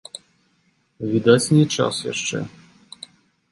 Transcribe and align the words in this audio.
Відаць, 1.11 1.51
не 1.57 1.61
час 1.77 1.95
яшчэ. 2.11 2.43